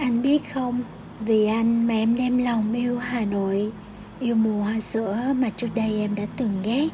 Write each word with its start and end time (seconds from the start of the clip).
anh 0.00 0.22
biết 0.22 0.52
không? 0.52 0.82
Vì 1.20 1.46
anh 1.46 1.86
mà 1.86 1.94
em 1.94 2.16
đem 2.16 2.38
lòng 2.38 2.72
yêu 2.72 2.98
hà 2.98 3.24
nội, 3.24 3.72
yêu 4.20 4.34
mùa 4.34 4.62
hoa 4.62 4.80
sữa 4.80 5.34
mà 5.36 5.50
trước 5.56 5.68
đây 5.74 6.00
em 6.00 6.14
đã 6.14 6.26
từng 6.36 6.62
ghét. 6.62 6.88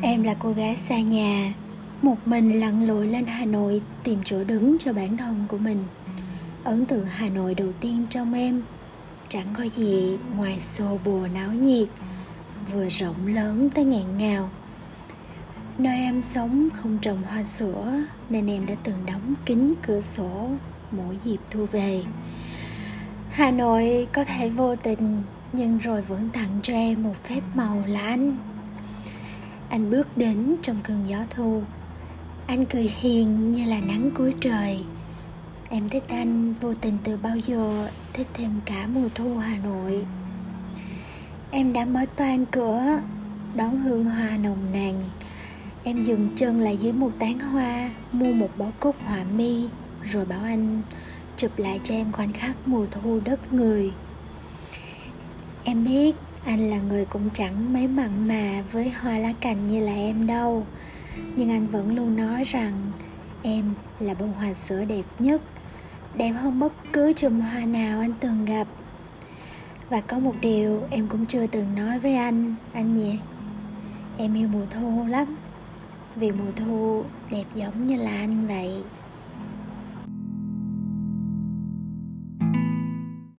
Em 0.00 0.22
là 0.22 0.34
cô 0.34 0.52
gái 0.52 0.76
xa 0.76 1.00
nhà, 1.00 1.54
một 2.02 2.16
mình 2.24 2.60
lặn 2.60 2.86
lội 2.86 3.06
lên 3.06 3.26
hà 3.26 3.44
nội 3.44 3.82
tìm 4.02 4.18
chỗ 4.24 4.44
đứng 4.44 4.78
cho 4.78 4.92
bản 4.92 5.16
thân 5.16 5.44
của 5.48 5.58
mình. 5.58 5.84
Ấn 6.64 6.86
tượng 6.86 7.06
hà 7.06 7.28
nội 7.28 7.54
đầu 7.54 7.68
tiên 7.80 8.06
trong 8.10 8.34
em 8.34 8.62
chẳng 9.28 9.46
có 9.58 9.64
gì 9.64 10.18
ngoài 10.36 10.60
xô 10.60 10.98
bồ 11.04 11.26
náo 11.34 11.52
nhiệt, 11.52 11.88
vừa 12.72 12.88
rộng 12.88 13.26
lớn 13.26 13.70
tới 13.74 13.84
ngàn 13.84 14.18
ngào. 14.18 14.50
Nơi 15.78 15.98
em 15.98 16.22
sống 16.22 16.68
không 16.74 16.98
trồng 17.02 17.22
hoa 17.22 17.44
sữa 17.44 18.02
nên 18.30 18.46
em 18.46 18.66
đã 18.66 18.74
từng 18.84 19.06
đóng 19.06 19.34
kín 19.46 19.72
cửa 19.86 20.00
sổ 20.00 20.50
mỗi 20.92 21.18
dịp 21.24 21.38
thu 21.50 21.66
về. 21.66 22.04
Hà 23.30 23.50
nội 23.50 24.08
có 24.12 24.24
thể 24.24 24.48
vô 24.48 24.76
tình, 24.76 25.22
nhưng 25.52 25.78
rồi 25.78 26.02
vẫn 26.02 26.28
tặng 26.32 26.60
cho 26.62 26.74
em 26.74 27.02
một 27.02 27.24
phép 27.24 27.40
màu 27.54 27.82
là 27.86 28.00
anh. 28.00 28.36
Anh 29.68 29.90
bước 29.90 30.16
đến 30.16 30.56
trong 30.62 30.76
cơn 30.82 31.08
gió 31.08 31.18
thu. 31.30 31.62
Anh 32.46 32.66
cười 32.66 32.90
hiền 33.00 33.52
như 33.52 33.64
là 33.64 33.80
nắng 33.80 34.10
cuối 34.14 34.34
trời. 34.40 34.84
Em 35.70 35.88
thích 35.88 36.04
anh 36.08 36.54
vô 36.60 36.74
tình 36.74 36.98
từ 37.04 37.16
bao 37.16 37.36
giờ, 37.36 37.88
thích 38.12 38.26
thêm 38.34 38.60
cả 38.64 38.86
mùa 38.86 39.08
thu 39.14 39.36
hà 39.36 39.56
nội. 39.56 40.06
Em 41.50 41.72
đã 41.72 41.84
mở 41.84 42.04
toan 42.16 42.44
cửa, 42.44 43.00
đón 43.54 43.80
hương 43.80 44.04
hoa 44.04 44.30
nồng 44.42 44.72
nàn. 44.72 44.94
Em 45.84 46.04
dừng 46.04 46.28
chân 46.36 46.60
lại 46.60 46.76
dưới 46.76 46.92
một 46.92 47.10
tán 47.18 47.38
hoa, 47.38 47.90
mua 48.12 48.32
một 48.32 48.50
bó 48.58 48.66
cúc 48.80 48.96
họa 49.04 49.24
mi 49.36 49.68
rồi 50.04 50.24
bảo 50.24 50.40
anh 50.44 50.82
chụp 51.36 51.50
lại 51.56 51.80
cho 51.84 51.94
em 51.94 52.12
khoảnh 52.12 52.32
khắc 52.32 52.68
mùa 52.68 52.86
thu 52.90 53.20
đất 53.24 53.52
người. 53.52 53.92
Em 55.64 55.84
biết 55.84 56.16
anh 56.44 56.70
là 56.70 56.78
người 56.80 57.04
cũng 57.04 57.30
chẳng 57.34 57.72
mấy 57.72 57.88
mặn 57.88 58.28
mà 58.28 58.64
với 58.72 58.90
hoa 58.90 59.18
lá 59.18 59.32
cành 59.40 59.66
như 59.66 59.80
là 59.80 59.94
em 59.94 60.26
đâu. 60.26 60.66
Nhưng 61.36 61.50
anh 61.50 61.66
vẫn 61.66 61.96
luôn 61.96 62.16
nói 62.16 62.44
rằng 62.44 62.92
em 63.42 63.74
là 64.00 64.14
bông 64.14 64.32
hoa 64.32 64.54
sữa 64.54 64.84
đẹp 64.84 65.04
nhất 65.18 65.42
đẹp 66.14 66.32
hơn 66.32 66.60
bất 66.60 66.72
cứ 66.92 67.12
chùm 67.12 67.40
hoa 67.40 67.60
nào 67.60 68.00
anh 68.00 68.12
từng 68.20 68.44
gặp. 68.44 68.66
Và 69.90 70.00
có 70.00 70.18
một 70.18 70.34
điều 70.40 70.82
em 70.90 71.06
cũng 71.06 71.26
chưa 71.26 71.46
từng 71.46 71.74
nói 71.74 71.98
với 71.98 72.16
anh 72.16 72.54
anh 72.72 72.96
nhỉ? 72.96 73.18
Em 74.18 74.34
yêu 74.34 74.48
mùa 74.48 74.66
thu 74.70 75.06
lắm, 75.08 75.36
vì 76.16 76.30
mùa 76.30 76.50
thu 76.56 77.04
đẹp 77.30 77.44
giống 77.54 77.86
như 77.86 77.96
là 77.96 78.10
anh 78.10 78.46
vậy. 78.46 78.82